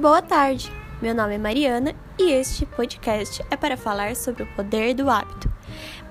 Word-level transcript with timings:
Boa 0.00 0.22
tarde, 0.22 0.72
meu 1.02 1.14
nome 1.14 1.34
é 1.34 1.38
Mariana 1.38 1.94
e 2.18 2.30
este 2.30 2.64
podcast 2.64 3.44
é 3.50 3.54
para 3.54 3.76
falar 3.76 4.16
sobre 4.16 4.44
o 4.44 4.46
poder 4.56 4.94
do 4.94 5.10
hábito, 5.10 5.46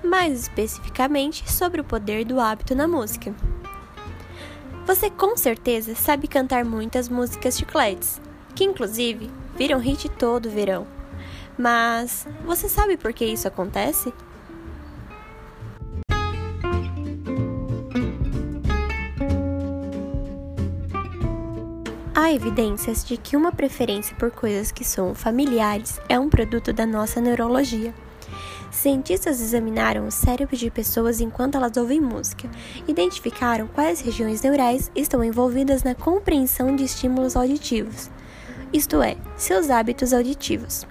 mais 0.04 0.42
especificamente 0.42 1.50
sobre 1.50 1.80
o 1.80 1.84
poder 1.84 2.24
do 2.24 2.38
hábito 2.38 2.72
na 2.72 2.86
música. 2.86 3.34
Você 4.86 5.10
com 5.10 5.36
certeza 5.36 5.96
sabe 5.96 6.28
cantar 6.28 6.64
muitas 6.64 7.08
músicas 7.08 7.58
chicletes, 7.58 8.20
que 8.54 8.62
inclusive 8.62 9.28
viram 9.56 9.80
hit 9.80 10.08
todo 10.10 10.48
verão. 10.48 10.86
Mas 11.58 12.28
você 12.44 12.68
sabe 12.68 12.96
por 12.96 13.12
que 13.12 13.24
isso 13.24 13.48
acontece? 13.48 14.14
Há 22.30 22.32
evidências 22.32 23.04
de 23.04 23.16
que 23.16 23.36
uma 23.36 23.50
preferência 23.50 24.14
por 24.14 24.30
coisas 24.30 24.70
que 24.70 24.84
são 24.84 25.16
familiares 25.16 26.00
é 26.08 26.16
um 26.16 26.30
produto 26.30 26.72
da 26.72 26.86
nossa 26.86 27.20
neurologia. 27.20 27.92
Cientistas 28.70 29.40
examinaram 29.40 30.06
o 30.06 30.12
cérebro 30.12 30.56
de 30.56 30.70
pessoas 30.70 31.20
enquanto 31.20 31.56
elas 31.56 31.76
ouvem 31.76 32.00
música, 32.00 32.48
identificaram 32.86 33.66
quais 33.66 34.00
regiões 34.00 34.42
neurais 34.42 34.92
estão 34.94 35.24
envolvidas 35.24 35.82
na 35.82 35.92
compreensão 35.92 36.76
de 36.76 36.84
estímulos 36.84 37.34
auditivos, 37.34 38.08
isto 38.72 39.02
é, 39.02 39.16
seus 39.36 39.68
hábitos 39.68 40.12
auditivos. 40.12 40.86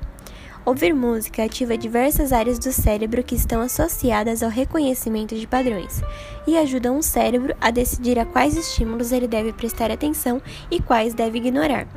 Ouvir 0.70 0.94
música 0.94 1.44
ativa 1.46 1.76
diversas 1.76 2.32
áreas 2.32 2.60
do 2.60 2.72
cérebro 2.72 3.24
que 3.24 3.34
estão 3.34 3.60
associadas 3.60 4.44
ao 4.44 4.52
reconhecimento 4.52 5.34
de 5.34 5.48
padrões 5.48 6.00
e 6.46 6.56
ajudam 6.56 6.96
o 7.00 7.02
cérebro 7.02 7.56
a 7.60 7.72
decidir 7.72 8.20
a 8.20 8.26
quais 8.26 8.56
estímulos 8.56 9.12
ele 9.12 9.28
deve 9.28 9.52
prestar 9.52 9.90
atenção 9.90 10.40
e 10.70 10.80
quais 10.80 11.16
deve 11.16 11.40
ignorar. 11.40 11.88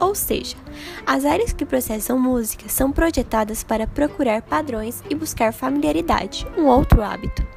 Ou 0.00 0.14
seja, 0.14 0.56
as 1.06 1.26
áreas 1.26 1.52
que 1.52 1.66
processam 1.66 2.18
música 2.18 2.70
são 2.70 2.90
projetadas 2.90 3.62
para 3.62 3.86
procurar 3.86 4.40
padrões 4.40 5.02
e 5.10 5.14
buscar 5.14 5.52
familiaridade, 5.52 6.46
um 6.56 6.68
outro 6.68 7.02
hábito. 7.02 7.51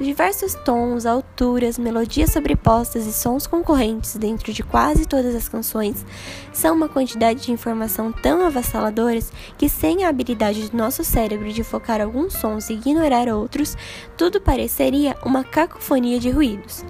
Diversos 0.00 0.54
tons, 0.54 1.04
alturas, 1.04 1.76
melodias 1.76 2.30
sobrepostas 2.30 3.06
e 3.06 3.12
sons 3.12 3.46
concorrentes 3.46 4.16
dentro 4.16 4.50
de 4.50 4.62
quase 4.62 5.04
todas 5.04 5.34
as 5.34 5.46
canções 5.46 6.06
são 6.54 6.74
uma 6.74 6.88
quantidade 6.88 7.42
de 7.42 7.52
informação 7.52 8.10
tão 8.10 8.42
avassaladoras 8.46 9.30
que, 9.58 9.68
sem 9.68 10.02
a 10.02 10.08
habilidade 10.08 10.70
do 10.70 10.76
nosso 10.76 11.04
cérebro 11.04 11.52
de 11.52 11.62
focar 11.62 12.00
alguns 12.00 12.32
sons 12.32 12.70
e 12.70 12.72
ignorar 12.72 13.28
outros, 13.28 13.76
tudo 14.16 14.40
pareceria 14.40 15.14
uma 15.22 15.44
cacofonia 15.44 16.18
de 16.18 16.30
ruídos. 16.30 16.82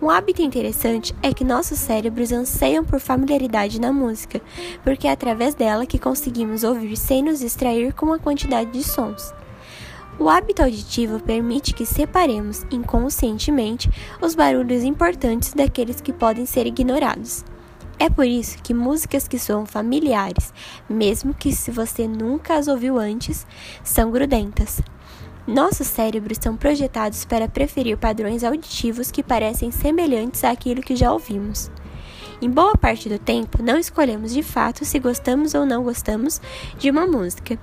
Um 0.00 0.08
hábito 0.08 0.40
interessante 0.40 1.12
é 1.20 1.34
que 1.34 1.42
nossos 1.42 1.80
cérebros 1.80 2.30
anseiam 2.30 2.84
por 2.84 3.00
familiaridade 3.00 3.80
na 3.80 3.92
música, 3.92 4.40
porque 4.84 5.08
é 5.08 5.10
através 5.10 5.56
dela 5.56 5.84
que 5.86 5.98
conseguimos 5.98 6.62
ouvir 6.62 6.96
sem 6.96 7.20
nos 7.20 7.40
distrair 7.40 7.92
com 7.94 8.12
a 8.12 8.18
quantidade 8.20 8.70
de 8.70 8.84
sons. 8.84 9.34
O 10.20 10.28
hábito 10.28 10.62
auditivo 10.62 11.20
permite 11.20 11.72
que 11.72 11.86
separemos 11.86 12.66
inconscientemente 12.72 13.88
os 14.20 14.34
barulhos 14.34 14.82
importantes 14.82 15.52
daqueles 15.52 16.00
que 16.00 16.12
podem 16.12 16.44
ser 16.44 16.66
ignorados. 16.66 17.44
É 18.00 18.10
por 18.10 18.26
isso 18.26 18.58
que 18.62 18.74
músicas 18.74 19.28
que 19.28 19.38
soam 19.38 19.64
familiares, 19.64 20.52
mesmo 20.88 21.32
que 21.32 21.52
se 21.52 21.70
você 21.70 22.08
nunca 22.08 22.56
as 22.56 22.66
ouviu 22.66 22.98
antes, 22.98 23.46
são 23.84 24.10
grudentas. 24.10 24.80
Nossos 25.46 25.86
cérebros 25.86 26.38
são 26.40 26.56
projetados 26.56 27.24
para 27.24 27.48
preferir 27.48 27.96
padrões 27.96 28.42
auditivos 28.42 29.10
que 29.10 29.22
parecem 29.22 29.70
semelhantes 29.70 30.42
àquilo 30.42 30.82
que 30.82 30.96
já 30.96 31.12
ouvimos. 31.12 31.70
Em 32.40 32.48
boa 32.48 32.76
parte 32.76 33.08
do 33.08 33.18
tempo, 33.18 33.60
não 33.64 33.76
escolhemos 33.76 34.32
de 34.32 34.44
fato 34.44 34.84
se 34.84 35.00
gostamos 35.00 35.54
ou 35.54 35.66
não 35.66 35.82
gostamos 35.82 36.40
de 36.78 36.88
uma 36.88 37.04
música. 37.04 37.58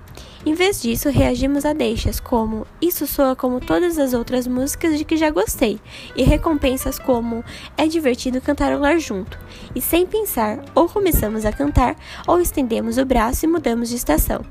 Em 0.46 0.54
vez 0.54 0.82
disso, 0.82 1.10
reagimos 1.10 1.64
a 1.64 1.72
deixas 1.72 2.20
como 2.20 2.68
isso 2.82 3.08
soa 3.08 3.38
como 3.38 3.62
todas 3.62 3.98
as 3.98 4.14
outras 4.14 4.46
músicas 4.46 4.98
de 4.98 5.06
que 5.06 5.16
já 5.16 5.30
gostei, 5.30 5.80
e 6.14 6.24
recompensas 6.24 7.00
como 7.00 7.42
é 7.78 7.88
divertido 7.88 8.42
cantarolar 8.42 9.00
junto. 9.00 9.40
E 9.74 9.80
sem 9.80 10.06
pensar, 10.06 10.60
ou 10.76 10.90
começamos 10.90 11.46
a 11.46 11.54
cantar, 11.54 11.96
ou 12.28 12.42
estendemos 12.42 12.98
o 12.98 13.06
braço 13.06 13.46
e 13.46 13.48
mudamos 13.48 13.88
de 13.88 13.96
estação. 13.96 14.42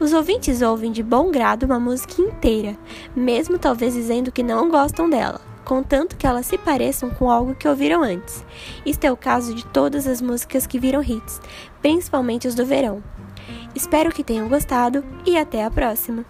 Os 0.00 0.14
ouvintes 0.14 0.62
ouvem 0.62 0.90
de 0.90 1.02
bom 1.02 1.30
grado 1.30 1.64
uma 1.64 1.78
música 1.78 2.22
inteira, 2.22 2.78
mesmo 3.14 3.58
talvez 3.58 3.92
dizendo 3.92 4.32
que 4.32 4.42
não 4.42 4.70
gostam 4.70 5.10
dela 5.10 5.49
contanto 5.70 6.16
que 6.16 6.26
elas 6.26 6.46
se 6.46 6.58
pareçam 6.58 7.10
com 7.10 7.30
algo 7.30 7.54
que 7.54 7.68
ouviram 7.68 8.02
antes. 8.02 8.44
Isto 8.84 9.04
é 9.04 9.12
o 9.12 9.16
caso 9.16 9.54
de 9.54 9.64
todas 9.66 10.04
as 10.04 10.20
músicas 10.20 10.66
que 10.66 10.80
viram 10.80 11.00
hits, 11.00 11.40
principalmente 11.80 12.48
os 12.48 12.56
do 12.56 12.66
verão. 12.66 13.00
Espero 13.72 14.10
que 14.10 14.24
tenham 14.24 14.48
gostado 14.48 15.04
e 15.24 15.38
até 15.38 15.64
a 15.64 15.70
próxima! 15.70 16.24